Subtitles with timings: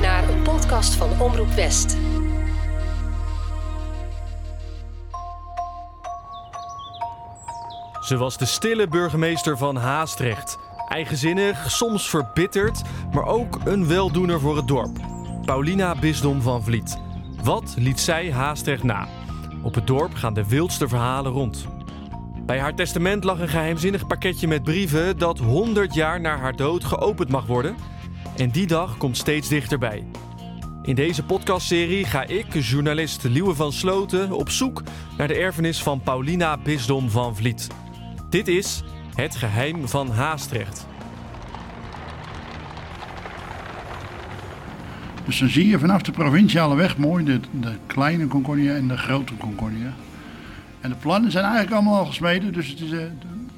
[0.00, 1.90] naar een podcast van Omroep West.
[8.00, 10.58] Ze was de stille burgemeester van Haastrecht.
[10.88, 12.82] Eigenzinnig, soms verbitterd,
[13.12, 14.98] maar ook een weldoener voor het dorp.
[15.44, 16.98] Paulina Bisdom van Vliet.
[17.42, 19.08] Wat liet zij Haastrecht na?
[19.62, 21.66] Op het dorp gaan de wildste verhalen rond.
[22.46, 26.84] Bij haar testament lag een geheimzinnig pakketje met brieven dat 100 jaar na haar dood
[26.84, 27.93] geopend mag worden.
[28.36, 30.04] En die dag komt steeds dichterbij.
[30.82, 34.82] In deze podcastserie ga ik, journalist Liewe van Sloten, op zoek
[35.18, 37.68] naar de erfenis van Paulina Bisdom van Vliet.
[38.30, 38.82] Dit is
[39.14, 40.86] Het Geheim van Haastrecht.
[45.24, 48.96] Dus dan zie je vanaf de provinciale weg mooi de, de kleine Concordia en de
[48.96, 49.94] grote Concordia.
[50.80, 53.02] En de plannen zijn eigenlijk allemaal al gesmeden, dus het is, uh,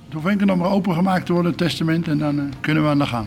[0.06, 2.88] het hoeft enkel nog maar opengemaakt te worden, het testament, en dan uh, kunnen we
[2.88, 3.26] aan de gang.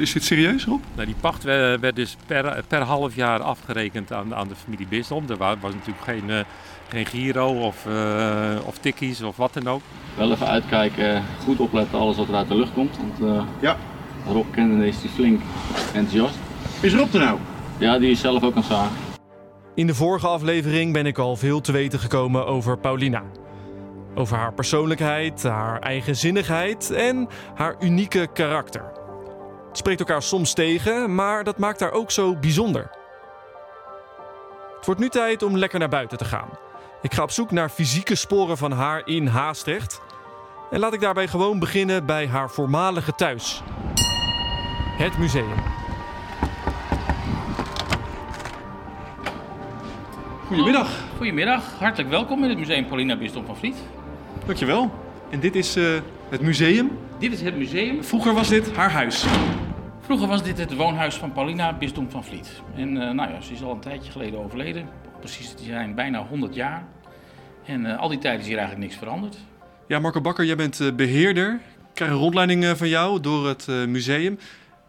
[0.00, 0.80] Is dit serieus, Rob?
[0.94, 4.86] Nou, die pacht werd, werd dus per, per half jaar afgerekend aan, aan de familie
[4.86, 5.24] Bisdom.
[5.28, 6.38] Er was, was natuurlijk geen, uh,
[6.88, 7.86] geen giro of,
[8.64, 9.80] of tikkies of wat dan ook.
[10.16, 12.96] Wel even uitkijken, goed opletten alles wat er uit de lucht komt.
[12.96, 13.76] Want Ja.
[14.26, 15.40] Rob kende deze die flink
[15.94, 16.38] enthousiast.
[16.80, 17.38] Is Rob er nou?
[17.78, 18.96] Ja, die is zelf ook aan het zagen.
[19.74, 23.22] In de vorige aflevering ben ik al veel te weten gekomen over Paulina.
[24.14, 28.92] Over haar persoonlijkheid, haar eigenzinnigheid en haar unieke karakter.
[29.68, 32.90] Het spreekt elkaar soms tegen, maar dat maakt haar ook zo bijzonder.
[34.76, 36.48] Het wordt nu tijd om lekker naar buiten te gaan.
[37.02, 40.00] Ik ga op zoek naar fysieke sporen van haar in Haastrecht.
[40.70, 43.62] En laat ik daarbij gewoon beginnen bij haar voormalige thuis.
[44.96, 45.62] Het museum.
[50.46, 50.90] Goedemiddag.
[51.16, 53.76] Goedemiddag, hartelijk welkom in het Museum Paulina Bisdom van Vliet.
[54.46, 54.90] Dankjewel.
[55.30, 55.84] En dit is eh,
[56.28, 56.90] het museum.
[57.18, 58.04] Dit is het museum.
[58.04, 59.24] Vroeger was dit haar huis.
[60.00, 62.62] Vroeger was dit het woonhuis van Paulina Bisdom van Vliet.
[62.76, 64.88] En uh, nou ja, ze is al een tijdje geleden overleden.
[65.18, 66.84] Precies, die zijn bijna 100 jaar.
[67.64, 69.36] En uh, al die tijd is hier eigenlijk niks veranderd.
[69.86, 71.52] Ja, Marco Bakker, jij bent beheerder.
[71.52, 74.38] Ik krijg een rondleiding van jou door het museum.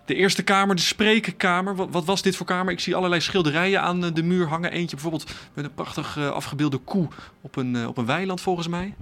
[0.05, 1.75] De eerste kamer, de sprekenkamer.
[1.75, 2.73] Wat, wat, was dit voor kamer?
[2.73, 4.71] Ik zie allerlei schilderijen aan de muur hangen.
[4.71, 7.07] Eentje bijvoorbeeld met een prachtig uh, afgebeelde koe
[7.41, 8.93] op een, uh, op een weiland volgens mij.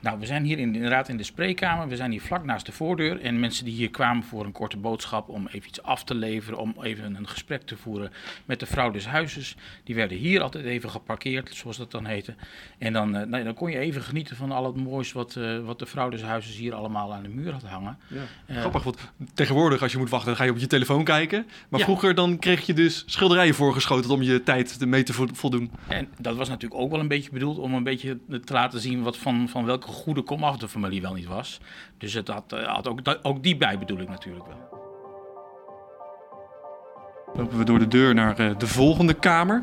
[0.00, 1.88] Nou, we zijn hier in, inderdaad in de spreekkamer.
[1.88, 3.20] We zijn hier vlak naast de voordeur.
[3.20, 6.58] En mensen die hier kwamen voor een korte boodschap om even iets af te leveren,
[6.58, 8.12] om even een gesprek te voeren
[8.44, 12.34] met de vrouw des huizes, die werden hier altijd even geparkeerd, zoals dat dan heette.
[12.78, 15.78] En dan, uh, nou, dan kon je even genieten van al het moois wat, wat
[15.78, 17.98] de vrouw des huizes hier allemaal aan de muur had hangen.
[18.46, 18.60] Ja.
[18.60, 18.98] Grappig, want
[19.34, 21.46] tegenwoordig als je moet wachten, dan ga je op je telefoon kijken.
[21.68, 21.86] Maar ja.
[21.86, 25.70] vroeger dan kreeg je dus schilderijen voorgeschoten om je tijd mee te voldoen.
[25.88, 29.02] En dat was natuurlijk ook wel een beetje bedoeld om een beetje te laten zien
[29.02, 31.60] wat van, van welke goede komaf de familie wel niet was.
[31.98, 34.80] Dus het had, had ook, ook die bij bedoel ik natuurlijk wel.
[37.34, 39.62] Lopen we door de deur naar uh, de volgende kamer.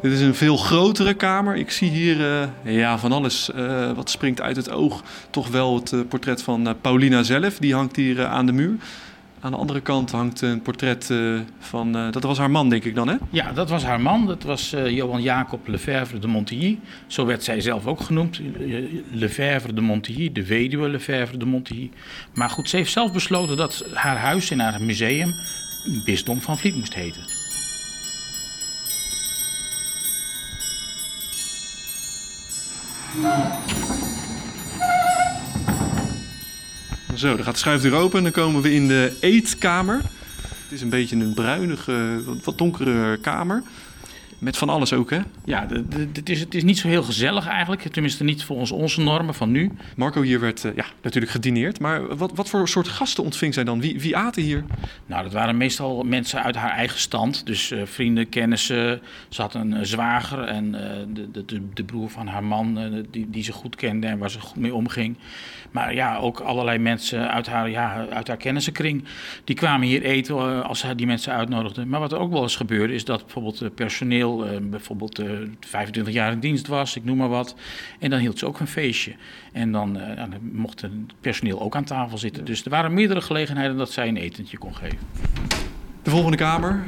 [0.00, 1.56] Dit is een veel grotere kamer.
[1.56, 2.20] Ik zie hier
[2.64, 5.02] uh, ja, van alles uh, wat springt uit het oog.
[5.30, 7.58] Toch wel het uh, portret van Paulina zelf.
[7.58, 8.76] Die hangt hier aan de muur.
[9.40, 12.84] Aan de andere kant hangt een portret uh, van, uh, dat was haar man denk
[12.84, 13.16] ik dan hè?
[13.30, 14.26] Ja, dat was haar man.
[14.26, 16.78] Dat was uh, Johan Jacob Lefebvre de Montilly.
[17.06, 18.40] Zo werd zij zelf ook genoemd.
[19.10, 21.90] Lefebvre de Montilly, de weduwe Lefebvre de Montilly.
[22.34, 25.34] Maar goed, ze heeft zelf besloten dat haar huis in haar museum
[26.04, 27.22] Bisdom van Vliet moest heten.
[37.18, 39.96] Zo, dan gaat de schuifdeur open en dan komen we in de eetkamer.
[40.40, 43.62] Het is een beetje een bruinige, wat donkere kamer.
[44.38, 45.20] Met van alles ook, hè?
[45.44, 45.66] Ja,
[46.12, 47.82] het is, het is niet zo heel gezellig eigenlijk.
[47.82, 49.70] Tenminste, niet volgens onze normen van nu.
[49.96, 51.80] Marco, hier werd uh, ja, natuurlijk gedineerd.
[51.80, 53.80] Maar wat, wat voor soort gasten ontving zij dan?
[53.80, 54.64] Wie, wie aten hier?
[55.06, 57.46] Nou, dat waren meestal mensen uit haar eigen stand.
[57.46, 59.00] Dus uh, vrienden, kennissen.
[59.28, 60.72] Ze had een uh, zwager en
[61.12, 63.04] de, de, de, broer van haar man...
[63.10, 65.16] die, die ze goed kende en waar ze goed mee omging.
[65.70, 69.04] Maar ja, ook allerlei mensen uit haar, ja, uit haar kennissenkring...
[69.44, 71.86] die kwamen hier eten als hij die mensen uitnodigde.
[71.86, 72.94] Maar wat er ook wel eens gebeurde...
[72.94, 75.30] is dat bijvoorbeeld personeel Uh, bijvoorbeeld uh,
[75.60, 77.54] 25 jaar in dienst was, ik noem maar wat.
[77.98, 79.14] En dan hield ze ook een feestje.
[79.52, 82.44] En dan, uh, dan mocht het personeel ook aan tafel zitten.
[82.44, 84.98] Dus er waren meerdere gelegenheden dat zij een etentje kon geven.
[86.02, 86.84] De volgende kamer.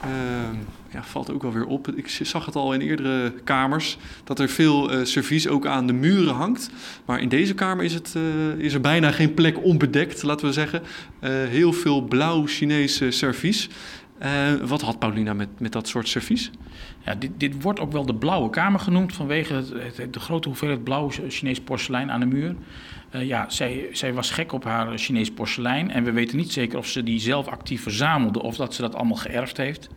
[0.00, 0.56] Ehm,
[0.90, 1.88] ja, valt ook wel weer op.
[1.88, 5.92] Ik zag het al in eerdere kamers dat er veel uh, servies ook aan de
[5.92, 6.70] muren hangt.
[7.04, 8.14] Maar in deze kamer is, het,
[8.58, 10.82] is er bijna geen plek onbedekt, laten we zeggen.
[11.48, 13.68] Heel veel blauw Chinese servies.
[14.18, 16.50] Eh, wat had Paulina met, met dat soort servies?
[17.04, 20.84] Ja, dit, dit wordt ook wel de blauwe kamer genoemd vanwege het, de grote hoeveelheid
[20.84, 22.54] blauw Chinees porselein aan de muur.
[23.10, 26.78] Eh, ja, zij, zij was gek op haar Chinees porselein en we weten niet zeker
[26.78, 29.88] of ze die zelf actief verzamelde of dat ze dat allemaal geërfd heeft.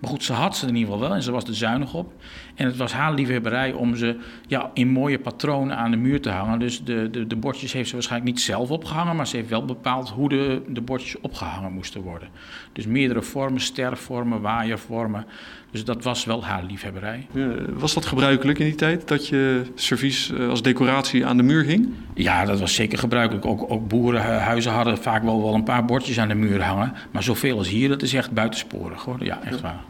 [0.00, 2.12] Maar goed, ze had ze in ieder geval wel en ze was er zuinig op.
[2.54, 6.30] En het was haar liefhebberij om ze ja, in mooie patronen aan de muur te
[6.30, 6.58] hangen.
[6.58, 9.64] Dus de, de, de bordjes heeft ze waarschijnlijk niet zelf opgehangen, maar ze heeft wel
[9.64, 12.28] bepaald hoe de, de bordjes opgehangen moesten worden.
[12.72, 15.26] Dus meerdere vormen, stervormen, waaiervormen.
[15.70, 17.26] Dus dat was wel haar liefhebberij.
[17.34, 21.42] Eh, was dat gebruikelijk in die tijd, dat je servies eh, als decoratie aan de
[21.42, 21.88] muur hing?
[22.14, 23.46] Ja, dat was zeker gebruikelijk.
[23.46, 26.92] Ook, ook boerenhuizen hadden vaak wel, wel een paar bordjes aan de muur hangen.
[27.10, 29.24] Maar zoveel als hier, dat is echt buitensporig hoor.
[29.24, 29.80] Ja, echt waar.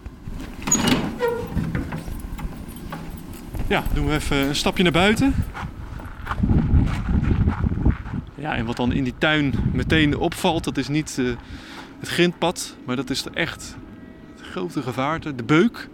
[3.68, 5.34] Ja, doen we even een stapje naar buiten.
[8.34, 11.24] Ja, en wat dan in die tuin meteen opvalt, dat is niet eh,
[11.98, 13.76] het grindpad, maar dat is er echt
[14.50, 15.88] grote gevaarte, de beuk.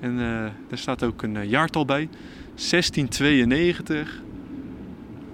[0.00, 2.08] En eh, daar staat ook een eh, jaartal bij,
[2.54, 4.20] 1692.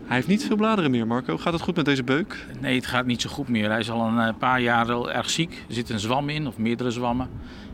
[0.05, 1.39] Hij heeft niet veel bladeren meer, Marco.
[1.39, 2.47] Gaat het goed met deze beuk?
[2.61, 3.71] Nee, het gaat niet zo goed meer.
[3.71, 5.65] Hij is al een eh, paar jaar erg ziek.
[5.69, 7.29] Er zit een zwam in, of meerdere zwammen.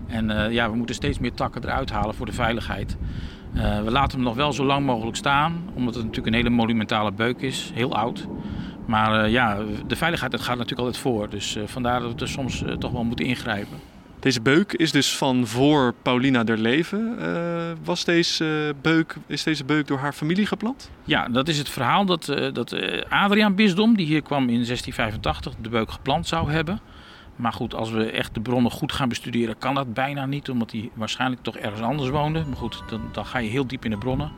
[0.07, 2.97] En ja, we moeten steeds meer takken eruit halen voor de veiligheid.
[3.85, 7.13] We laten hem nog wel zo lang mogelijk staan, omdat het natuurlijk een hele monumentale
[7.13, 7.71] beuk is.
[7.75, 8.27] Heel oud.
[8.87, 11.31] Maar ja, de veiligheid dat gaat natuurlijk altijd voor.
[11.31, 13.79] Dus vandaar dat we er soms toch wel moeten ingrijpen.
[14.25, 17.19] Deze beuk is dus van voor Paulina der Leven.
[17.19, 20.91] Eh, was deze, eh, beuk, is deze beuk door haar familie geplant?
[21.05, 22.77] Ja, dat is het verhaal dat, eh, dat
[23.09, 26.81] Adriaan Bisdom, die hier kwam in 1685, de beuk geplant zou hebben.
[27.37, 30.73] Maar goed, als we echt de bronnen goed gaan bestuderen, kan dat bijna niet, omdat
[30.73, 32.45] hij waarschijnlijk toch ergens anders woonde.
[32.47, 34.33] Maar goed, dan, dan ga je heel diep in de bronnen.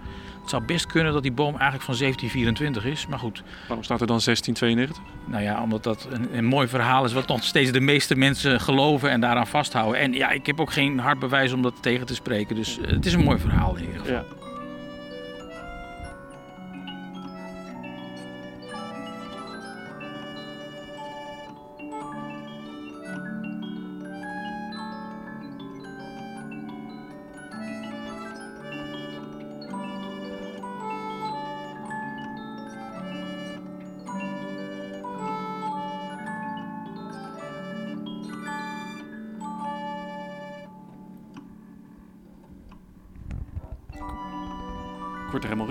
[0.46, 3.06] Het zou best kunnen dat die boom eigenlijk van 1724 is.
[3.06, 5.02] Maar goed, Waarom staat er dan 1692?
[5.24, 8.60] nou ja, omdat dat een, een mooi verhaal is wat nog steeds de meeste mensen
[8.60, 10.00] geloven en daaraan vasthouden.
[10.00, 12.56] En ja, ik heb ook geen hard bewijs om dat tegen te spreken.
[12.56, 14.14] Dus eh, het is een mooi verhaal in ieder geval.
[14.14, 14.45] Ja.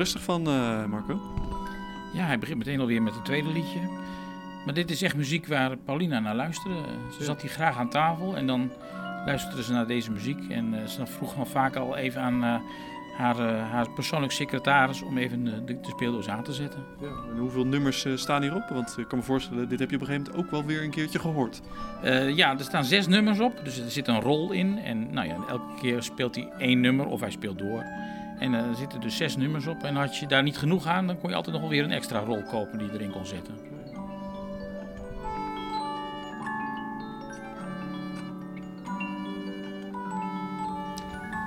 [0.05, 1.19] Rustig van, eh, Marco.
[2.13, 3.79] Ja, hij begint meteen alweer met het tweede liedje.
[4.65, 6.77] Maar dit is echt muziek waar Paulina naar luisterde.
[7.17, 8.71] Ze zat hier graag aan tafel en dan
[9.25, 10.49] luisterde ze naar deze muziek.
[10.49, 12.55] En eh, ze vroeg dan vaak al even aan eh,
[13.17, 16.83] haar, eh, haar persoonlijk secretaris om even eh, de, de speeldoos aan te zetten.
[17.01, 18.69] Ja, en hoeveel nummers eh, staan hierop?
[18.69, 20.83] Want ik kan me voorstellen, dit heb je op een gegeven moment ook wel weer
[20.83, 21.61] een keertje gehoord.
[22.01, 24.77] Eh, ja, er staan zes nummers op, dus er zit een rol in.
[24.77, 27.83] En nou ja, elke keer speelt hij één nummer of hij speelt door.
[28.39, 29.83] En er zitten dus zes nummers op.
[29.83, 31.91] En had je daar niet genoeg aan, dan kon je altijd nog wel weer een
[31.91, 33.74] extra rol kopen die je erin kon zetten.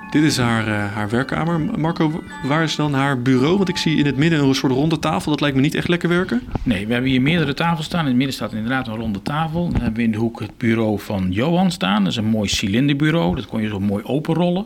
[0.09, 1.59] Dit is haar, eh, haar werkkamer.
[1.59, 3.57] Marco, waar is dan haar bureau?
[3.57, 5.31] Want ik zie in het midden een soort ronde tafel.
[5.31, 6.41] Dat lijkt me niet echt lekker werken.
[6.63, 7.99] Nee, we hebben hier meerdere tafels staan.
[7.99, 9.69] In het midden staat inderdaad een ronde tafel.
[9.69, 12.03] Dan hebben we in de hoek het bureau van Johan staan.
[12.03, 13.35] Dat is een mooi cilinderbureau.
[13.35, 14.65] Dat kon je zo mooi openrollen.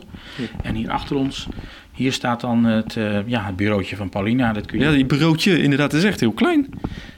[0.62, 1.48] En hier achter ons,
[1.92, 4.52] hier staat dan het, eh, ja, het bureautje van Paulina.
[4.52, 4.84] Dat kun je...
[4.84, 6.66] Ja, die bureautje inderdaad is echt heel klein.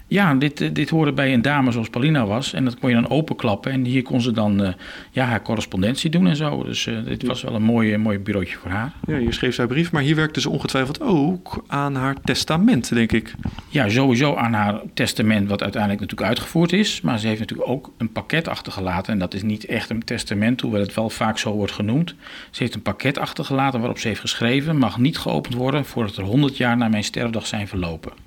[0.08, 2.52] Ja, dit, eh, dit hoorde bij een dame zoals Paulina was.
[2.52, 3.72] En dat kon je dan openklappen.
[3.72, 4.72] En hier kon ze dan eh,
[5.10, 6.64] ja, haar correspondentie doen en zo.
[6.64, 8.92] Dus eh, dit was wel een mooi, mooi bureautje voor haar.
[9.06, 13.12] Ja, hier schreef zij brief, maar hier werkte ze ongetwijfeld ook aan haar testament, denk
[13.12, 13.34] ik.
[13.68, 17.00] Ja, sowieso aan haar testament, wat uiteindelijk natuurlijk uitgevoerd is.
[17.00, 19.12] Maar ze heeft natuurlijk ook een pakket achtergelaten.
[19.12, 22.14] En dat is niet echt een testament, hoewel het wel vaak zo wordt genoemd.
[22.50, 26.24] Ze heeft een pakket achtergelaten waarop ze heeft geschreven: mag niet geopend worden voordat er
[26.24, 28.25] 100 jaar na mijn sterfdag zijn verlopen.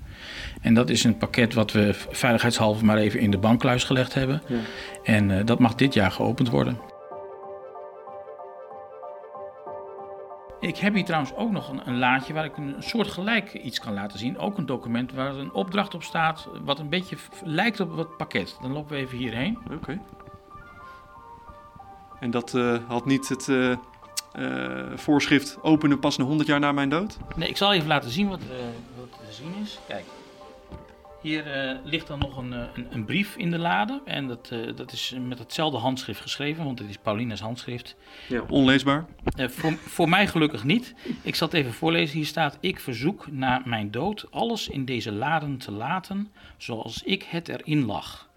[0.62, 4.42] En dat is een pakket wat we veiligheidshalve maar even in de bankkluis gelegd hebben.
[5.04, 6.80] En eh, dat mag dit jaar geopend worden.
[10.60, 13.80] Ik heb hier trouwens ook nog een, een laadje waar ik een soort gelijk iets
[13.80, 14.38] kan laten zien.
[14.38, 18.58] Ook een document waar een opdracht op staat, wat een beetje lijkt op het pakket.
[18.62, 19.58] Dan lopen we even hierheen.
[19.72, 20.00] Oké.
[22.20, 23.76] En dat eh, had niet het eh,
[24.96, 27.18] voorschrift openen pas na 100 jaar na mijn dood?
[27.36, 28.40] Nee, ik zal even laten zien wat,
[28.98, 29.80] wat te zien is.
[29.88, 30.06] Kijk.
[31.22, 34.02] Hier eh, ligt dan nog een, eh, een, een brief in de lade.
[34.06, 37.96] En dat, eh, dat is met hetzelfde handschrift geschreven, want het is Paulina's handschrift.
[38.28, 38.44] Ja.
[38.50, 39.06] Onleesbaar.
[39.36, 40.94] Eh, voor, voor mij gelukkig niet.
[41.22, 42.18] Ik zal het even voorlezen.
[42.18, 47.24] Hier staat: Ik verzoek na mijn dood alles in deze laden te laten zoals ik
[47.24, 48.30] het erin lag.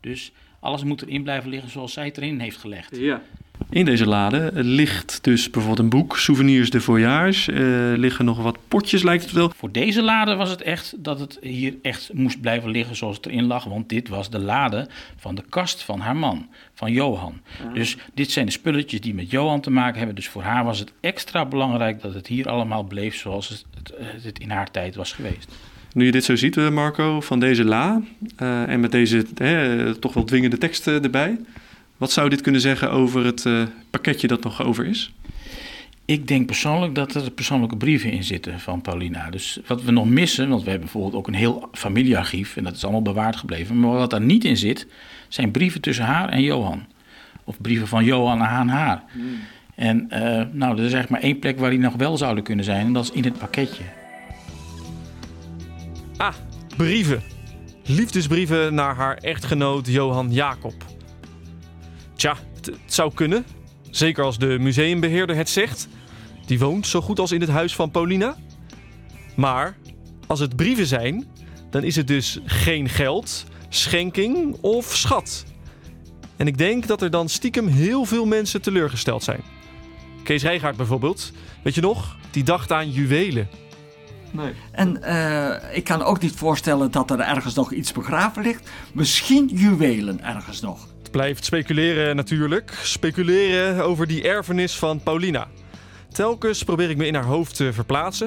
[0.00, 0.32] Dus
[0.66, 2.96] Alles moet erin blijven liggen zoals zij het erin heeft gelegd.
[2.96, 3.22] Ja.
[3.70, 7.52] In deze lade ligt dus bijvoorbeeld een boek, Souvenirs de Voyage.
[7.52, 9.52] Er liggen nog wat potjes, lijkt het wel.
[9.56, 13.26] Voor deze lade was het echt dat het hier echt moest blijven liggen zoals het
[13.26, 13.64] erin lag.
[13.64, 17.40] Want dit was de lade van de kast van haar man, van Johan.
[17.74, 20.16] Dus dit zijn de spulletjes die met Johan te maken hebben.
[20.16, 24.24] Dus voor haar was het extra belangrijk dat het hier allemaal bleef zoals het, het,
[24.24, 25.54] het in haar tijd was geweest.
[25.92, 28.02] Nu je dit zo ziet, eh, Marco, van deze la
[28.36, 31.38] eh, en met deze eh, toch wel dwingende teksten erbij.
[31.96, 35.12] Wat zou dit kunnen zeggen over het eh, pakketje dat nog over is?
[36.04, 39.30] Ik denk persoonlijk dat er persoonlijke brieven in zitten van Paulina.
[39.30, 42.76] Dus wat we nog missen, want we hebben bijvoorbeeld ook een heel familiearchief en dat
[42.76, 43.80] is allemaal bewaard gebleven.
[43.80, 44.86] Maar wat daar niet in zit,
[45.28, 46.86] zijn brieven tussen haar en Johan.
[47.44, 49.04] Of brieven van Johan aan haar.
[49.74, 50.20] En eh,
[50.52, 52.92] nou, er is eigenlijk maar één plek waar die nog wel zouden kunnen zijn en
[52.92, 53.82] dat is in het pakketje.
[56.16, 56.34] Ah,
[56.76, 57.22] brieven.
[57.84, 60.95] Liefdesbrieven naar haar echtgenoot Johan Jacob.
[62.16, 63.44] Tja, het, het zou kunnen.
[63.90, 65.88] Zeker als de museumbeheerder het zegt.
[66.46, 68.36] Die woont zo goed als in het huis van Paulina.
[69.36, 69.76] Maar
[70.26, 71.26] als het brieven zijn,
[71.70, 75.44] dan is het dus geen geld, schenking of schat.
[76.36, 79.40] En ik denk dat er dan stiekem heel veel mensen teleurgesteld zijn.
[80.22, 81.32] Kees Rijgaard bijvoorbeeld,
[81.62, 82.16] weet je nog?
[82.30, 83.48] Die dacht aan juwelen.
[84.70, 88.70] En eh, ik kan ook niet voorstellen dat er ergens nog iets begraven ligt.
[88.92, 90.88] Misschien juwelen ergens nog.
[91.16, 92.72] Blijft speculeren natuurlijk.
[92.82, 95.48] Speculeren over die erfenis van Paulina.
[96.12, 98.26] Telkens probeer ik me in haar hoofd te verplaatsen.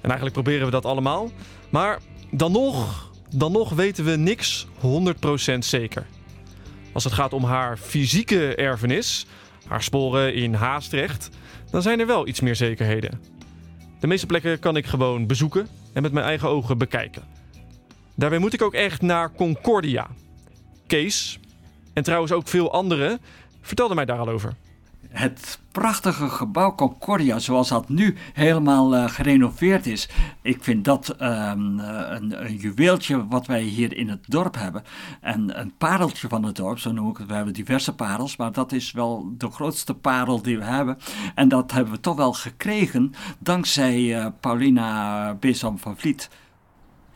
[0.00, 1.30] En eigenlijk proberen we dat allemaal.
[1.70, 2.00] Maar
[2.30, 4.66] dan nog, dan nog weten we niks
[5.54, 6.06] 100% zeker.
[6.92, 9.26] Als het gaat om haar fysieke erfenis,
[9.66, 11.30] haar sporen in Haastrecht,
[11.70, 13.20] dan zijn er wel iets meer zekerheden.
[14.00, 17.22] De meeste plekken kan ik gewoon bezoeken en met mijn eigen ogen bekijken.
[18.14, 20.08] Daarbij moet ik ook echt naar Concordia.
[20.86, 21.38] Kees,
[21.94, 23.20] en trouwens ook veel anderen,
[23.60, 24.54] vertelden mij daar al over.
[25.14, 30.08] Het prachtige gebouw Concordia, zoals dat nu helemaal eh, gerenoveerd is.
[30.42, 34.82] Ik vind dat ehm, eh, een, een juweeltje wat wij hier in het dorp hebben.
[35.20, 37.26] En een pareltje van het dorp, zo noem ik het.
[37.26, 40.98] We hebben diverse parels, maar dat is wel de grootste parel die we hebben.
[41.34, 46.28] En dat hebben we toch wel gekregen dankzij eh, Paulina Besom van Vliet.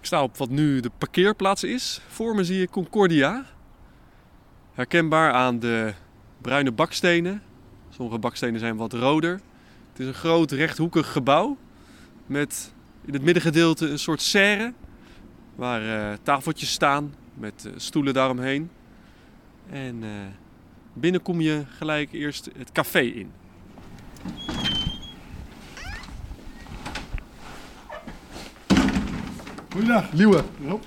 [0.00, 2.00] Ik sta op wat nu de parkeerplaats is.
[2.08, 3.44] Voor me zie je Concordia.
[4.78, 5.92] Herkenbaar aan de
[6.40, 7.42] bruine bakstenen.
[7.90, 9.40] Sommige bakstenen zijn wat roder.
[9.90, 11.56] Het is een groot rechthoekig gebouw
[12.26, 12.72] met
[13.04, 14.72] in het middengedeelte een soort serre
[15.54, 18.70] waar eh, tafeltjes staan met eh, stoelen daaromheen.
[19.70, 20.10] En eh,
[20.92, 23.30] binnen kom je gelijk eerst het café in.
[29.70, 30.12] Goeiedag.
[30.12, 30.44] Liewe.
[30.66, 30.82] Rob.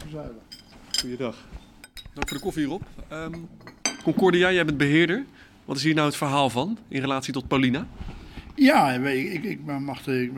[0.99, 1.35] Goeiedag.
[2.13, 2.83] Dank voor de koffie hierop.
[3.07, 3.33] Ehm
[4.01, 5.25] Concordia, jij bent beheerder.
[5.65, 7.87] Wat is hier nou het verhaal van in relatie tot Paulina?
[8.55, 10.31] Ja, ik, ik, mag de,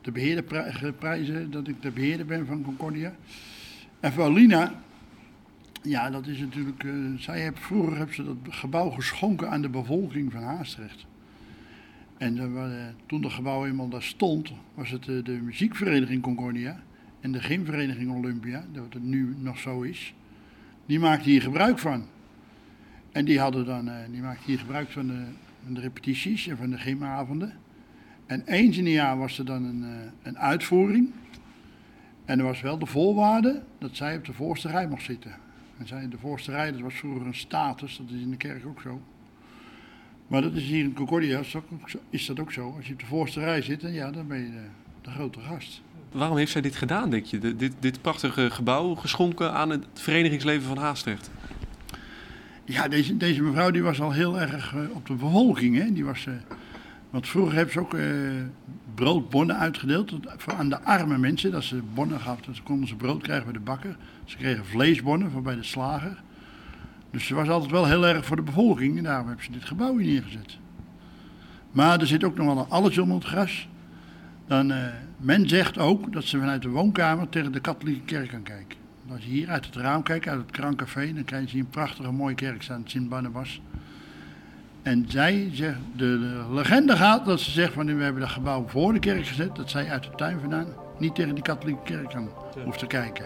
[0.00, 3.14] de beheerder pri- prijzen dat ik de beheerder ben van Concordia.
[4.00, 4.82] En Paulina,
[5.82, 6.84] ja, dat is natuurlijk.
[6.84, 11.06] eh, zij heeft, vroeger heeft ze dat gebouw geschonken aan de bevolking van Haastrecht.
[12.16, 12.62] En eh,
[13.06, 16.82] toen dat gebouw eenmaal daar stond, was het eh, de muziekvereniging Concordia
[17.20, 20.14] en de gymvereniging Olympia, dat het nu nog zo is.
[20.86, 22.04] Die maakten hier gebruik van.
[23.12, 25.24] En die, hadden dan, eh, die maakten hier gebruik van de,
[25.64, 27.52] van de repetities en van de gymavonden.
[28.26, 31.10] En eens in een jaar was er dan een, eh, een uitvoering.
[32.24, 35.32] En er was wel de voorwaarde dat zij op de voorste rij mocht zitten.
[35.78, 38.66] En zij, de voorste rij, dat was vroeger een status, dat is in de kerk
[38.66, 39.00] ook zo.
[40.26, 41.40] Maar dat is hier in Concordia,
[42.10, 42.74] is dat ook zo.
[42.76, 44.50] Als je op de voorste rij zit, dan, ja, dan ben je
[45.02, 45.82] de, grote gast.
[46.12, 47.56] Waarom heeft zij dit gedaan, denk je?
[47.56, 51.30] Dit, dit prachtige gebouw geschonken aan het verenigingsleven van Haastrecht.
[52.68, 55.76] Ja, deze, mevrouw die was al heel erg eh, op de bevolking.
[55.76, 55.92] Hè?
[55.92, 56.34] Die was, eh,
[57.10, 58.06] want vroeger hebben ze ook eh,
[58.94, 61.50] broodbonnen uitgedeeld voor aan de arme mensen.
[61.50, 63.96] Dat ze bonnen gaf, dan konden ze brood krijgen bij de bakker.
[64.24, 66.22] Ze kregen vleesbonnen van bij de slager.
[67.10, 68.96] Dus ze was altijd wel heel erg voor de bevolking.
[68.96, 70.58] En daarom hebben ze dit gebouw hier neergezet.
[71.70, 73.68] Maar er zit ook nog wel een alles onder het gras.
[74.46, 74.72] Dan,
[75.16, 78.77] men zegt ook dat ze vanuit de woonkamer tegen de katholieke kerk kan kijken.
[79.12, 82.12] Als je hier uit het raam kijkt, uit het Krancafé, dan krijg je een prachtige
[82.12, 83.60] mooie kerk staan, Sint Barnabas.
[84.82, 88.64] En zij zegt, de, de legende gaat dat ze zegt van we hebben dat gebouw
[88.66, 90.66] voor de kerk gezet, dat zij uit de tuin vandaan
[90.98, 92.30] niet tegen die katholieke kerk kan
[92.64, 93.24] hoeft te kijken.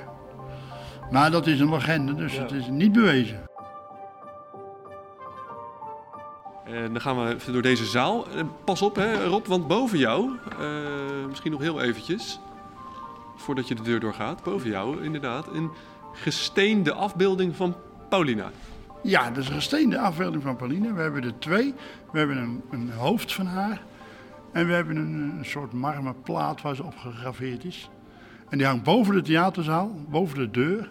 [1.10, 3.40] Maar dat is een legende, dus het is niet bewezen.
[6.64, 8.28] En dan gaan we even door deze zaal.
[8.28, 12.40] Eh, Pas op, hè, Rob, want boven jou, eh, misschien nog heel eventjes,
[13.42, 15.70] voordat je de deur doorgaat, boven jou inderdaad, een
[16.12, 17.76] gesteende afbeelding van
[18.08, 18.50] Paulina.
[19.02, 20.92] Ja, dat is een gesteende afbeelding van Pauline.
[20.92, 21.74] We hebben er twee.
[22.12, 23.82] We hebben een, een hoofd van haar.
[24.52, 27.90] En we hebben een, een soort marmerplaat waar ze op gegraveerd is.
[28.48, 30.90] En die hangt boven de theaterzaal, boven de deur.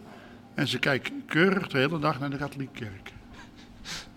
[0.53, 3.13] En ze kijkt keurig de hele dag naar de katholieke kerk.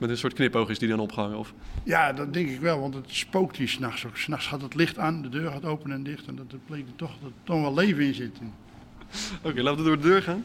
[0.04, 1.38] Met een soort knipoog is die dan opgehangen?
[1.38, 1.52] Of?
[1.82, 4.16] Ja, dat denk ik wel, want het spookt hier s'nachts ook.
[4.16, 6.26] S'nachts gaat het licht aan, de deur gaat open en dicht.
[6.26, 8.38] En dat er bleek toch, dat er toch wel leven in zit.
[9.42, 10.44] Oké, laten we door de deur gaan.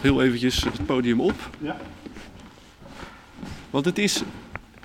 [0.00, 1.50] Heel eventjes het podium op.
[1.58, 1.76] Ja.
[3.70, 4.22] Want het is,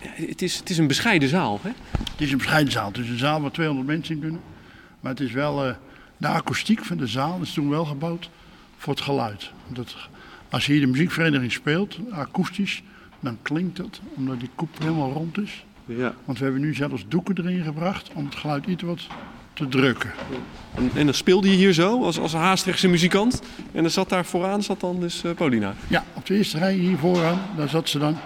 [0.02, 1.72] het is, het is een bescheiden zaal, hè?
[2.12, 2.88] Het is een bescheiden zaal.
[2.88, 4.42] Het is een zaal waar 200 mensen in kunnen.
[5.00, 5.76] Maar het is wel, eh,
[6.18, 8.30] de akoestiek van de zaal is toen wel gebouwd
[8.78, 9.52] voor het geluid.
[9.68, 9.96] Dat,
[10.50, 12.84] als je hier de muziekvereniging speelt, akoestisch,
[13.20, 15.66] dan klinkt het omdat die koep helemaal rond is.
[15.86, 16.14] Ja.
[16.26, 19.08] Want we hebben nu zelfs doeken erin gebracht om het geluid iets wat
[19.54, 20.12] te drukken.
[20.76, 23.42] En, en dan speelde je hier zo, als, als Haastrechtse muzikant.
[23.72, 25.74] En dan zat daar vooraan zat dan dus eh, Paulina.
[25.88, 28.18] Ja, op de eerste rij hier vooraan, daar zat ze dan.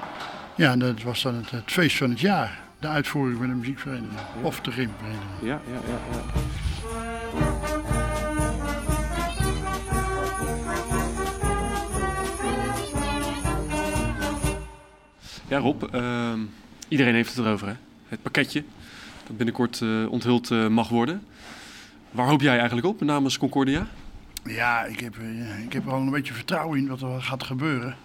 [0.55, 2.59] Ja, dat was dan het, het feest van het jaar.
[2.79, 4.19] De uitvoering van de muziekvereniging.
[4.41, 5.41] Of de gymvereniging.
[5.41, 5.99] Ja, ja, ja.
[7.71, 7.80] ja.
[15.51, 16.39] Ja, Rob, ehm,
[16.87, 17.73] iedereen heeft het erover, hè?
[18.07, 18.63] Het pakketje
[19.27, 21.23] dat binnenkort eh, onthuld eh, mag worden.
[22.11, 23.87] Waar hoop jij eigenlijk op namens Concordia?
[24.43, 27.95] Ja, ik heb, eh, ik heb al een beetje vertrouwen in wat er gaat gebeuren.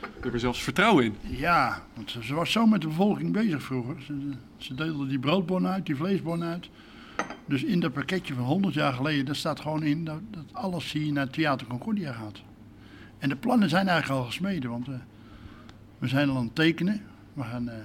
[0.00, 1.16] Ik heb er zelfs vertrouwen in.
[1.20, 4.02] Ja, want ze, ze was zo met de bevolking bezig vroeger.
[4.06, 6.68] Ze, ze deelde die broodbon uit, die vleesbon uit.
[7.44, 10.92] Dus in dat pakketje van 100 jaar geleden, daar staat gewoon in dat, dat alles
[10.92, 12.40] hier naar Theater Concordia gaat.
[13.18, 14.86] En de plannen zijn eigenlijk al gesmeden, want
[15.98, 17.02] we zijn al aan het tekenen.
[17.32, 17.76] We gaan, eh,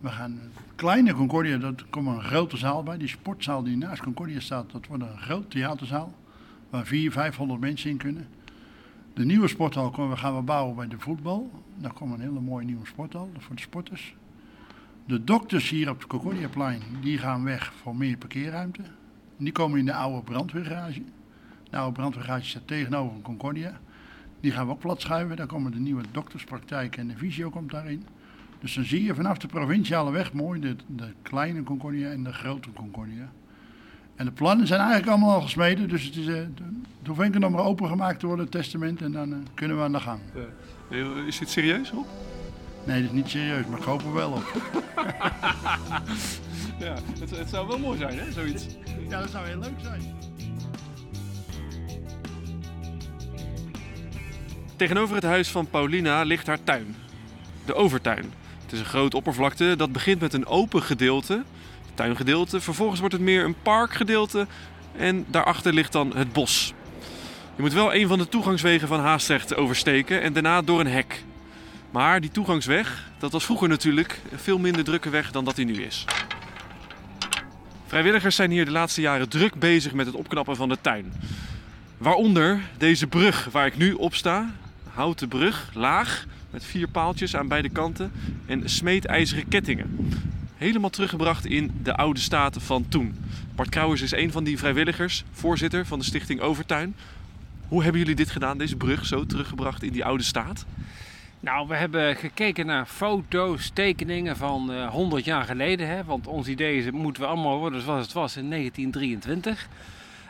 [0.00, 2.98] we gaan een kleine Concordia, daar komt een grote zaal bij.
[2.98, 6.14] Die sportzaal die naast Concordia staat, dat wordt een groot theaterzaal.
[6.70, 8.28] Waar 400, 500 mensen in kunnen.
[9.14, 11.50] De nieuwe sporthal komen- gaan we bouwen bij de voetbal.
[11.76, 14.14] Daar komt een hele mooie nieuwe sporthal voor de sporters.
[15.06, 18.82] De dokters hier op het Concordiaplein, die gaan weg voor meer parkeerruimte.
[19.36, 21.02] Die komen in de oude brandweergarage.
[21.70, 23.80] De oude brandweergarage staat tegenover Concordia.
[24.40, 25.36] Die gaan we ook plat schuiven.
[25.36, 28.06] Daar komen de nieuwe dokterspraktijk en de visio komt daarin.
[28.60, 32.32] Dus dan zie je vanaf de provinciale weg mooi de, de kleine Concordia en de
[32.32, 33.30] grote Concordia.
[34.16, 35.88] En de plannen zijn eigenlijk allemaal al gesmeden.
[35.88, 39.02] Dus het, is, eh, het hoeft enkel nog maar opengemaakt te worden, het testament.
[39.02, 40.20] En dan eh, kunnen we aan de gang.
[40.90, 42.06] Eh, Is dit serieus, Rob?
[42.86, 44.52] Nee, dat is niet serieus, maar ik hoop er wel op.
[46.78, 48.66] Ja, het, het zou wel mooi zijn, hè, zoiets.
[49.08, 50.00] Ja, dat zou heel leuk zijn.
[54.80, 56.96] Tegenover het huis van Paulina ligt haar tuin.
[57.64, 58.32] De overtuin.
[58.62, 61.42] Het is een grote oppervlakte dat begint met een open gedeelte,
[61.94, 62.60] tuingedeelte.
[62.60, 64.46] Vervolgens wordt het meer een parkgedeelte
[64.96, 66.74] en daarachter ligt dan het bos.
[67.56, 71.24] Je moet wel een van de toegangswegen van Haastrecht oversteken en daarna door een hek.
[71.90, 75.66] Maar die toegangsweg, dat was vroeger natuurlijk een veel minder drukke weg dan dat die
[75.66, 76.04] nu is.
[77.86, 81.12] Vrijwilligers zijn hier de laatste jaren druk bezig met het opknappen van de tuin.
[81.98, 84.50] Waaronder deze brug waar ik nu op sta.
[84.94, 88.12] Houten brug, laag, met vier paaltjes aan beide kanten
[88.46, 90.12] en smeedijzeren kettingen.
[90.56, 93.14] Helemaal teruggebracht in de oude staten van toen.
[93.54, 96.94] Bart Krauwers is een van die vrijwilligers, voorzitter van de stichting Overtuin.
[97.68, 100.66] Hoe hebben jullie dit gedaan, deze brug zo teruggebracht in die oude staat?
[101.40, 105.88] Nou, we hebben gekeken naar foto's, tekeningen van eh 100 jaar geleden.
[105.88, 106.04] Hè?
[106.04, 109.68] Want ons idee is, moeten we allemaal worden zoals het was in 1923.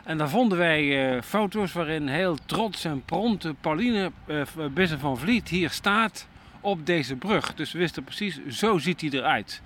[0.03, 4.41] En daar vonden wij eh, foto's waarin heel trots en pront Pauline eh
[4.73, 6.27] Bissen van Vliet hier staat
[6.61, 7.53] op deze brug.
[7.55, 9.61] Dus we wisten precies, zo ziet hij eruit.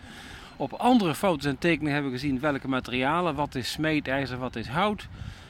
[0.57, 4.67] Op andere foto's en tekeningen hebben we gezien welke materialen, wat is smeedijzer, wat is
[4.67, 5.07] hout.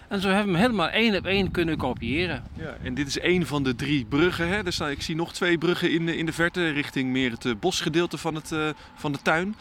[0.07, 2.43] En zo hebben we hem helemaal één op één kunnen kopiëren.
[2.53, 4.47] Ja, en dit is één van de drie bruggen.
[4.47, 4.65] Hè?
[4.65, 7.45] Er staan, ik zie nog twee bruggen in, de- in de verte richting meer het
[7.45, 8.55] eh, bosgedeelte van, het,
[8.95, 9.55] van de tuin.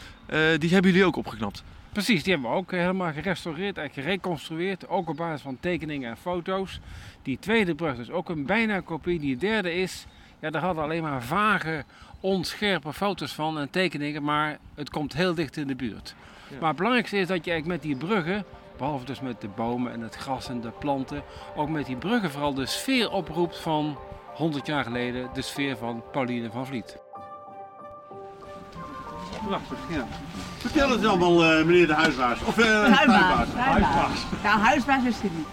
[0.59, 1.63] Die hebben jullie ook opgeknapt.
[1.95, 4.87] Precies, die hebben we ook helemaal gerestaureerd en gereconstrueerd.
[4.87, 6.79] Ook op basis van tekeningen en foto's.
[7.21, 9.19] Die tweede brug is ook een bijna kopie.
[9.19, 10.05] Die derde is,
[10.39, 11.83] ja, daar hadden we alleen maar vage,
[12.19, 14.23] onscherpe foto's van en tekeningen.
[14.23, 16.15] Maar het komt heel dicht in de buurt.
[16.59, 18.45] Maar het belangrijkste is dat je eigenlijk met die bruggen,
[18.77, 21.23] behalve dus met de bomen en het gras en de planten,
[21.55, 23.97] ook met die bruggen vooral de sfeer oproept van
[24.33, 25.29] 100 jaar geleden.
[25.33, 27.04] De sfeer van Pauline van Vliet.
[30.57, 32.37] Vertel het allemaal, eh, meneer de huisbaas.
[32.45, 33.47] Of eh, Huisbaas.
[33.55, 34.19] huisbaas.
[34.43, 35.47] Ja, huisbaas is het niet.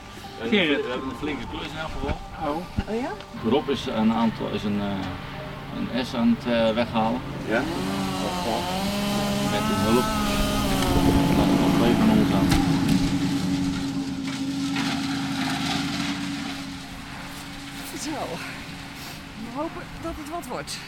[0.48, 0.82] Gerrit.
[0.84, 2.18] We hebben een flinke klus in elk geval.
[2.48, 2.56] Oh.
[2.88, 3.10] Oh ja?
[3.50, 7.20] Rob is een aantal is een, eh, een S aan het eh, weghalen.
[7.48, 7.60] Ja?
[9.50, 10.04] Met de hulp.
[11.36, 12.60] Dan er nog twee van ons aan.
[18.02, 18.10] Zo.
[19.54, 20.78] hopen dat het wat wordt.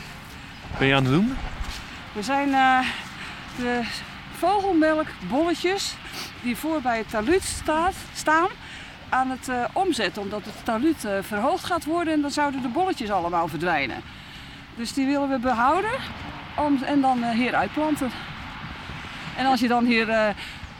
[0.78, 1.36] Ben je aan het doen?
[2.14, 2.78] We zijn eh,
[3.56, 3.80] de
[4.36, 5.96] vogelmelkbolletjes
[6.42, 8.48] die voor bij het taluut staat, staan
[9.08, 10.22] aan het eh, omzetten.
[10.22, 13.96] Omdat het taluut eh, verhoogd gaat worden en dan zouden de bolletjes allemaal verdwijnen.
[14.76, 15.90] Dus die willen we behouden
[16.56, 18.10] om, en dan hier uitplanten.
[19.36, 20.34] En als je dan hier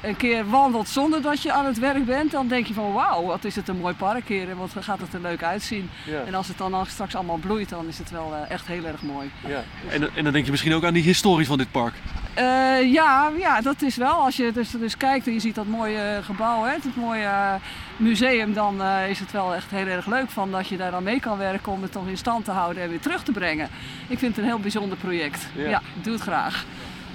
[0.05, 3.25] een keer wandelt zonder dat je aan het werk bent, dan denk je van wauw,
[3.25, 5.91] wat is het een mooi park hier en wat gaat het er leuk uitzien.
[6.05, 6.23] Ja.
[6.27, 8.85] En als het dan al straks allemaal bloeit, dan is het wel eh, echt heel
[8.85, 9.31] erg mooi.
[9.47, 9.65] Ja.
[9.89, 11.95] En, en dan denk je misschien ook aan die historie van dit park.
[12.35, 14.15] Eh, ja, ja, dat is wel.
[14.15, 17.55] Als je dus, dus kijkt en je ziet dat mooie gebouw, hè, het mooie eh,
[17.97, 21.03] museum, dan eh, is het wel echt heel erg leuk van dat je daar dan
[21.03, 23.69] mee kan werken om het toch in stand te houden en weer terug te brengen.
[24.09, 25.49] Ik vind het een heel bijzonder project.
[25.55, 25.69] Ja.
[25.69, 26.65] Ja, ik doe het graag.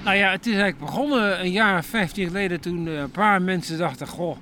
[0.04, 3.42] Nou ja, het is eigenlijk begonnen een jaar of 15 geleden toen eh, een paar
[3.42, 4.36] mensen dachten, goh,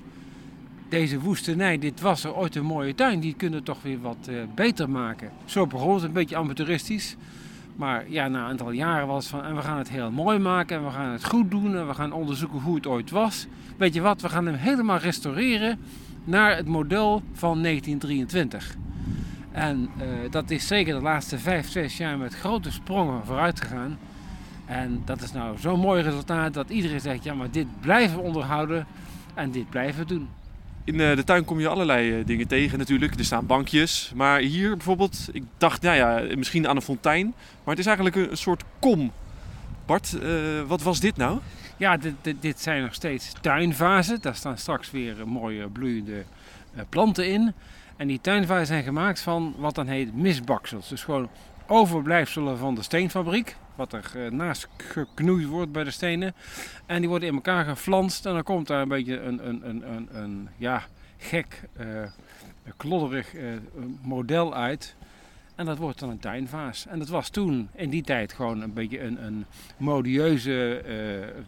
[0.89, 4.35] deze woestenij, dit was er ooit een mooie tuin, die kunnen toch weer wat eh,
[4.55, 5.31] beter maken.
[5.45, 7.15] Zo begon het, een beetje amateuristisch.
[7.75, 10.77] Maar ja, na een aantal jaren was van, en we gaan het heel mooi maken
[10.77, 13.47] en we gaan het goed doen en we gaan onderzoeken hoe het ooit was.
[13.77, 15.79] Weet je wat, we gaan hem helemaal restaureren
[16.23, 18.75] naar het model van 1923.
[19.51, 23.97] En eh, dat is zeker de laatste vijf, zes jaar met grote sprongen vooruit gegaan.
[24.69, 28.23] En dat is nou zo'n mooi resultaat dat iedereen zegt, ja maar dit blijven we
[28.23, 28.87] onderhouden
[29.33, 30.29] en dit blijven we doen.
[30.83, 33.15] In eh, de tuin kom je allerlei eh, dingen tegen natuurlijk.
[33.15, 34.11] Er staan bankjes.
[34.15, 37.25] Maar hier bijvoorbeeld, ik dacht, nou ja, misschien aan een fontein.
[37.63, 39.11] Maar het is eigenlijk een, soort kom.
[39.85, 40.29] Bart, eh,
[40.67, 41.39] wat was dit nou?
[41.77, 44.21] Ja, dit, dit, dit zijn nog steeds tuinvazen.
[44.21, 46.23] Daar staan straks weer mooie bloeiende
[46.89, 47.53] planten in.
[47.97, 50.89] En die tuinvazen zijn gemaakt van wat dan heet misbaksels.
[50.89, 51.29] Dus gewoon
[51.69, 53.55] overblijfselen van de steenfabriek.
[53.75, 56.35] Wat er eh, naast geknoeid wordt bij de stenen.
[56.85, 58.25] En die worden in elkaar geflanst.
[58.25, 60.83] En dan komt daar een beetje een, een, een, een, een ja,
[61.17, 61.87] gek, eh,
[62.77, 63.45] klodderig eh,
[64.01, 64.95] model uit.
[65.55, 66.87] En dat wordt dan een tuinvaas.
[66.87, 69.45] En dat was toen, in die tijd, gewoon een beetje een, een
[69.77, 70.83] modieuze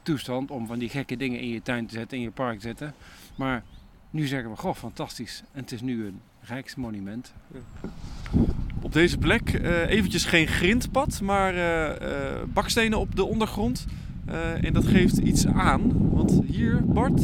[0.04, 2.68] toestand om van die gekke dingen in je tuin te zetten, in je park te
[2.68, 2.94] zetten.
[3.36, 3.64] Maar
[4.10, 5.44] nu zeggen we, goh, fantastisch.
[5.52, 7.34] En het is nu een rijksmonument.
[8.82, 13.86] Op deze plek eh, eventjes geen grindpad, maar eh, eh, bakstenen op de ondergrond.
[14.26, 16.10] Eh, en dat geeft iets aan.
[16.12, 17.22] Want hier, Bart,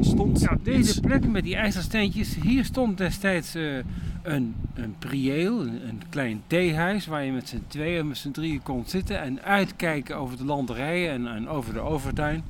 [0.00, 1.00] stond Ja, deze iets.
[1.00, 3.76] plek met die ijzersteentjes, hier stond destijds eh,
[4.22, 8.62] een, een prieel, een, een klein theehuis waar je met z'n tweeën, met z'n drieën
[8.62, 12.42] kon zitten en uitkijken over de landerijen en, en over de overtuin.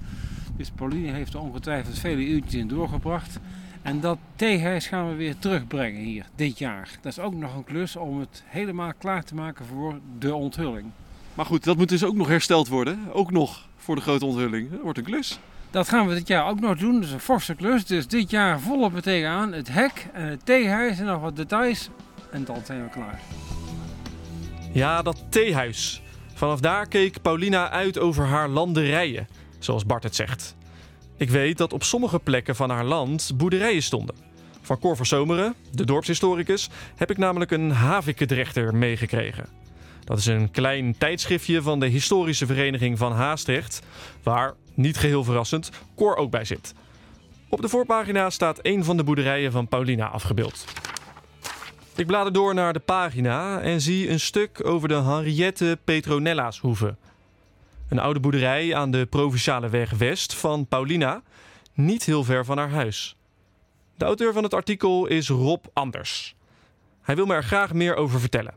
[0.57, 3.38] Dus Pauline heeft er ongetwijfeld vele uurtjes in doorgebracht.
[3.88, 6.90] En dat theehuis gaan we weer terugbrengen hier, dit jaar.
[7.01, 10.90] Dat is ook nog een klus om het helemaal klaar te maken voor de onthulling.
[11.35, 13.12] Maar goed, dat moet dus ook nog hersteld worden.
[13.12, 14.70] Ook nog voor de grote onthulling.
[14.70, 15.38] Dat wordt een klus.
[15.70, 16.94] Dat gaan we dit jaar ook nog doen.
[16.94, 17.87] Dat is een forse klus.
[17.87, 19.53] Dus dit jaar volop er tegenaan.
[19.53, 21.88] Het hek en het theehuis en nog wat details.
[22.31, 23.20] En dan zijn we klaar.
[24.72, 26.03] Ja, dat theehuis.
[26.35, 30.57] Vanaf daar keek Paulina uit over haar landerijen, zoals Bart het zegt.
[31.18, 34.14] Ik weet dat op sommige plekken van haar land boerderijen stonden.
[34.62, 39.46] Van Cor van Zomeren, de dorpshistoricus, heb ik namelijk een havikedrechter meegekregen.
[40.04, 43.83] Dat is een klein tijdschriftje van de historische vereniging van Haastrecht,
[44.22, 46.74] waar, niet geheel verrassend, Cor ook bij zit.
[47.48, 50.64] Op de voorpagina staat een van de boerderijen van Paulina afgebeeld.
[51.96, 56.96] Ik blader door naar de pagina en zie een stuk over de Henriette Petronella's hoeve.
[57.88, 61.22] Een oude boerderij aan de Provinciale Weg West van Paulina,
[61.74, 63.16] niet heel ver van haar huis.
[63.96, 66.35] De auteur van het artikel is Rob Anders.
[67.03, 68.55] Hij wil me er graag meer over vertellen.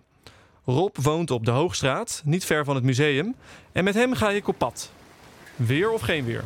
[0.65, 3.36] Rob woont op de Hoogstraat, niet ver van het museum,
[3.72, 4.91] en met hem ga ik op pad.
[5.56, 6.44] Weer of geen weer?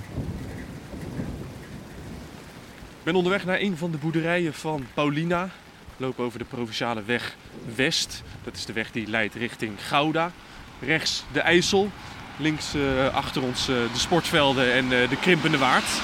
[2.98, 5.44] Ik ben onderweg naar een van de boerderijen van Paulina.
[5.44, 5.52] Ik
[5.98, 7.36] loop over de Provinciale Weg
[7.76, 8.24] West.
[8.44, 10.32] Dat is de weg die leidt richting Gouda.
[10.80, 11.90] Rechts de IJssel.
[12.38, 16.02] Links eh, achter ons eh, de sportvelden en eh, de krimpende waard.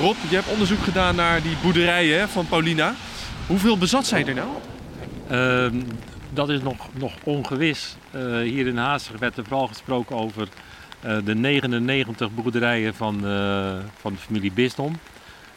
[0.00, 2.94] Rob, je hebt onderzoek gedaan naar die boerderijen van Paulina.
[3.46, 4.48] Hoeveel bezat zijn er nou?
[5.28, 5.82] Ehm,
[6.30, 7.96] dat is nog, nog ongewis.
[8.42, 10.48] Hier in Haastig werd er vooral gesproken over
[11.24, 13.20] de 99 boerderijen van,
[14.00, 14.98] van de familie Bisdom.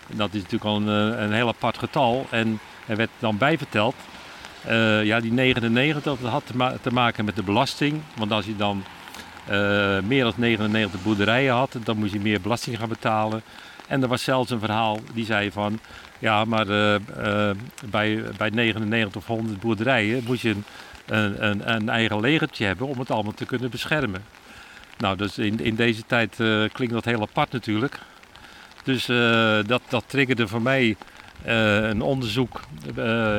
[0.08, 2.28] Dat is natuurlijk al een, een heel apart getal.
[2.30, 3.96] En er werd dan bij verteld,
[5.04, 6.44] ja, die 99 dat had
[6.82, 8.02] te maken met de belasting.
[8.16, 8.84] Want als je dan
[9.48, 13.42] eh, meer dan 99 boerderijen had, dan moest je meer belasting gaan betalen.
[13.88, 15.80] En er was zelfs een verhaal die zei van,
[16.20, 17.56] ja, maar eh, eh,
[17.90, 20.56] bij, bij 99 of 100 boerderijen moet je
[21.06, 24.24] een, een, een, eigen legertje hebben om het allemaal te kunnen beschermen.
[24.98, 26.36] Nou, dus in, in deze tijd
[26.72, 28.00] klinkt dat heel apart natuurlijk.
[28.84, 29.06] Dus
[29.66, 30.96] dat, dat triggerde voor mij
[31.44, 32.62] een onderzoek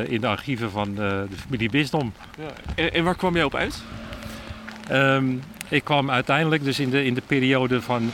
[0.07, 2.13] in de archieven van de familie Bisdom.
[2.39, 2.45] Ja.
[2.75, 3.83] En, en, waar kwam jij op uit?
[4.89, 5.37] Ehm,
[5.69, 8.11] ik kwam uiteindelijk dus in de, in de periode van,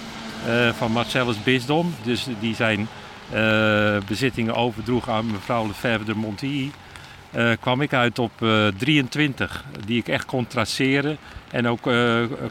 [0.73, 1.95] van Marcellus Bisdom.
[2.03, 2.88] Dus die zijn
[4.07, 6.71] bezittingen overdroeg aan mevrouw Lefebvre de Montilly.
[7.61, 8.33] kwam ik uit op
[8.77, 11.17] 23, die ik echt kon traceren
[11.51, 11.90] en ook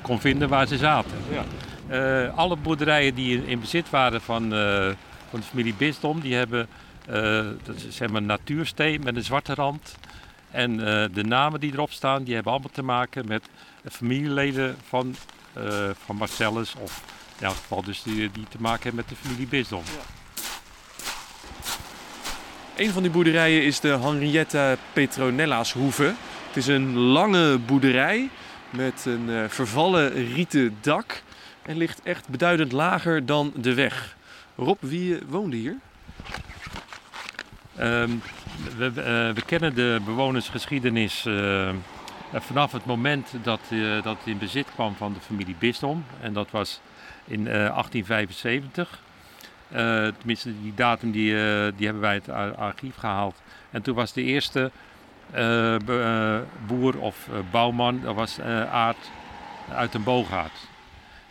[0.01, 1.17] kon vinden waar ze zaten.
[1.31, 1.43] Ja.
[1.89, 4.89] Uh, alle boerderijen die in, in bezit waren van, uh,
[5.29, 6.67] van de familie Bisdom, die hebben
[7.09, 9.95] uh, dat is, zeg maar natuursteen met een zwarte rand.
[10.51, 10.77] En
[11.13, 13.49] de namen die erop staan, die hebben allemaal te maken met
[13.91, 15.15] familieleden van,
[16.05, 16.73] van Marcellus.
[16.79, 17.03] Of
[17.39, 19.83] in elk geval dus die, die te maken hebben met de familie Bisdom.
[19.85, 20.21] Ja.
[22.75, 26.13] Een van die boerderijen is de Henrietta Petronella's hoeve.
[26.47, 28.29] Het is een lange boerderij
[28.69, 31.23] met een vervallen rieten dak
[31.61, 34.15] en ligt echt beduidend lager dan de weg.
[34.55, 35.77] Rob, wie woonde hier?
[37.79, 38.21] Um,
[38.77, 41.69] we, uh, we, kennen de bewonersgeschiedenis uh,
[42.41, 46.05] vanaf het moment dat, uh, dat het in bezit kwam van de familie Bisdom.
[46.21, 46.79] En dat was
[47.25, 48.99] in 1875.
[50.17, 51.33] tenminste, die datum die,
[51.75, 53.41] die hebben wij het archief gehaald.
[53.71, 54.71] En toen was de eerste
[56.67, 58.39] boer of bouwman, dat was
[58.71, 59.11] Aard
[59.69, 60.67] uit een Boogaard.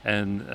[0.03, 0.51] En uh,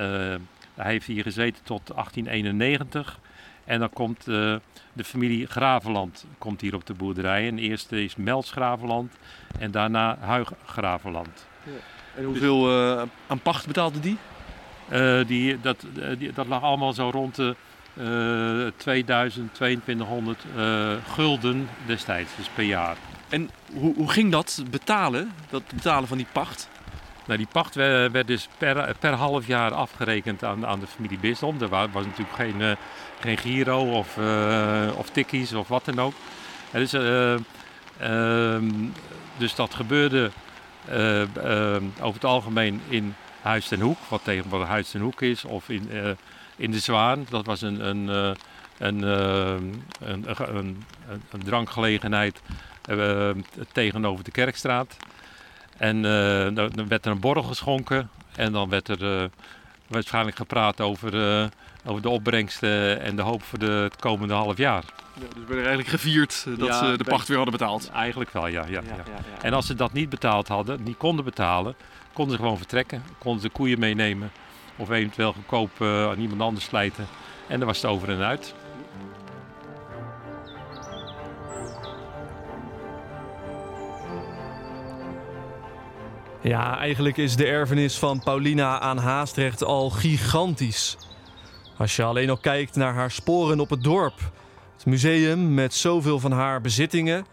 [0.75, 3.19] hij heeft hier gezeten tot 1891.
[3.67, 4.56] En dan komt uh,
[4.93, 7.47] de familie Gravenland komt hier op de boerderij.
[7.47, 9.13] En eerste is Melts Gravenland
[9.60, 11.47] en daarna Huig Gravenland.
[11.63, 11.71] Ja.
[12.15, 14.17] En hoeveel uh, aan pacht betaalde die?
[15.27, 15.86] die, dat,
[16.17, 20.45] die, dat lag allemaal zo rond de 2000, 2200
[21.08, 22.97] gulden destijds, dus per jaar.
[23.30, 26.69] En hoe, hoe ging dat betalen, dat betalen van die pacht?
[27.27, 31.61] Nou, die pacht werd dus per, per half jaar afgerekend aan, aan de familie Bisdom.
[31.61, 32.71] Er was, was natuurlijk geen, uh,
[33.19, 36.13] geen giro of, uh, of tikkies of wat dan ook.
[36.71, 37.35] Dus, uh,
[39.37, 40.31] dus dat gebeurde
[42.01, 45.89] over het algemeen in Huis ten Hoek, wat tegenwoordig Huis ten Hoek is, of in,
[46.55, 47.25] in de Zwaan.
[47.29, 48.07] Dat was een, een,
[48.77, 50.83] een, een, een,
[51.31, 52.41] een drankgelegenheid
[53.71, 54.97] tegenover de Kerkstraat.
[55.77, 59.29] En uh, dan werd er een borrel geschonken en dan werd er uh,
[59.87, 61.47] waarschijnlijk gepraat over, uh,
[61.85, 64.83] over de opbrengsten en de hoop voor de, het komende half jaar.
[65.13, 67.89] Ja, dus werden er eigenlijk gevierd dat ja, ze de pacht weer hadden betaald?
[67.89, 69.03] Eigenlijk wel, ja, ja, ja,
[69.41, 71.75] En als ze dat niet betaald hadden, niet konden betalen,
[72.13, 73.03] konden ze gewoon vertrekken.
[73.17, 74.31] Konden ze koeien meenemen
[74.75, 77.07] of eventueel goedkoop aan iemand anders slijten.
[77.47, 78.53] En dan was het over en uit.
[86.47, 90.97] Ja, eigenlijk is de erfenis van Paulina aan Haastrecht al gigantisch.
[91.77, 94.31] Als je alleen al kijkt naar haar sporen op het dorp.
[94.75, 97.25] Het museum met zoveel van haar bezittingen.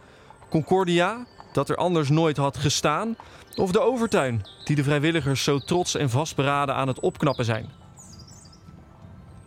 [0.51, 3.17] Concordia, dat er anders nooit had gestaan.
[3.57, 7.71] Of de overtuin, die de vrijwilligers zo trots en vastberaden aan het opknappen zijn.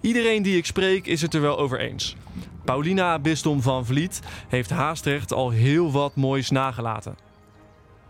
[0.02, 2.16] Iedereen die ik spreek is het er wel over eens.
[2.66, 7.27] Paulina Bisdom van Vliet heeft Haastrecht al heel wat moois nagelaten.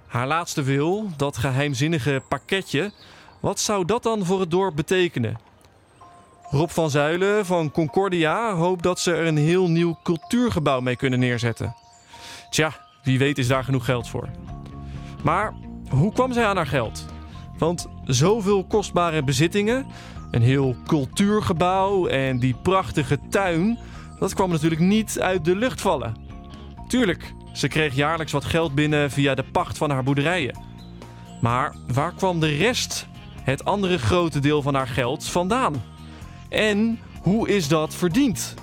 [0.08, 2.92] Haar laatste wil, dat geheimzinnige pakketje,
[3.40, 5.38] wat zou dat dan voor het dorp betekenen?
[6.50, 11.20] Rob van Zuilen van Concordia hoopt dat ze er een heel nieuw cultuurgebouw mee kunnen
[11.20, 11.76] neerzetten.
[12.50, 12.72] Tja,
[13.04, 14.30] wie weet is daar genoeg geld voor.
[15.24, 15.54] Maar
[15.90, 17.06] hoe kwam zij aan haar geld?
[17.58, 19.86] Want zoveel kostbare bezittingen,
[20.32, 23.80] een heel cultuurgebouw en die prachtige tuin,
[24.20, 26.16] dat kwam natuurlijk niet uit de lucht vallen.
[26.88, 30.58] Tuurlijk, ze kreeg jaarlijks wat geld binnen via de pacht van haar boerderijen.
[31.42, 33.08] Maar waar kwam de rest,
[33.42, 35.84] het andere grote deel van haar geld, vandaan?
[36.50, 38.54] En hoe is dat verdiend?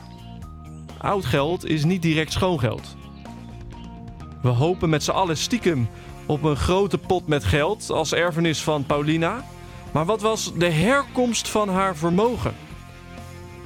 [0.98, 2.96] Oud geld is niet direct schoon geld.
[4.42, 5.88] We hopen met z'n allen stiekem
[6.26, 9.44] op een grote pot met geld als erfenis van Paulina.
[9.92, 12.54] Maar wat was de herkomst van haar vermogen?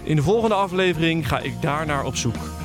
[0.03, 2.58] In de volgende aflevering ga ik daarnaar op zoek.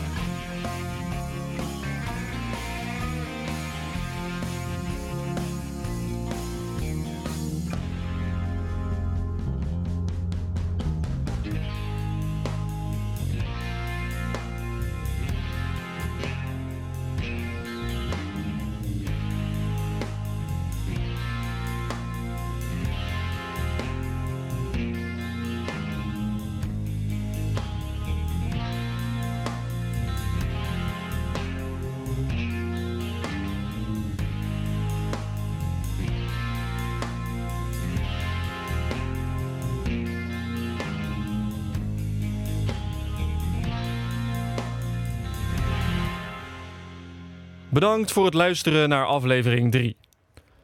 [47.74, 49.98] Bedankt voor het luisteren naar aflevering 3.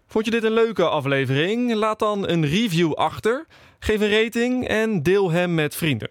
[0.08, 1.74] Vond je dit een leuke aflevering?
[1.74, 3.46] Laat dan een review achter,
[3.80, 6.10] geef een rating en deel hem met vrienden.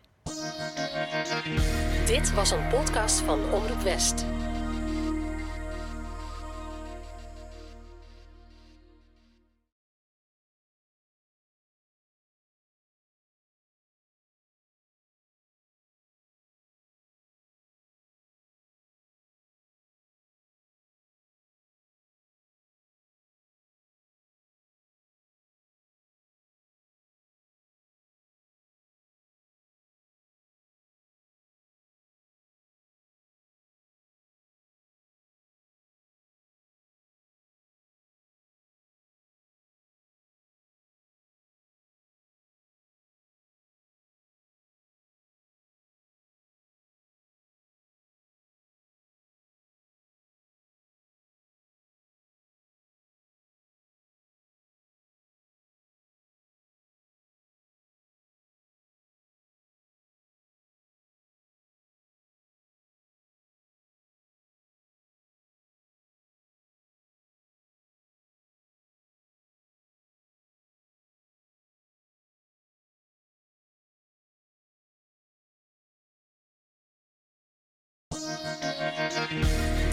[2.06, 4.26] Dit was een podcast van Omroep West.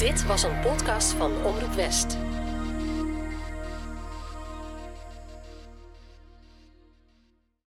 [0.06, 2.25] Dit was een podcast van Omroep West.